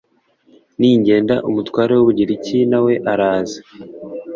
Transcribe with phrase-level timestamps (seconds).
[0.79, 3.59] ningenda umutware w’ u bugiriki na we araza.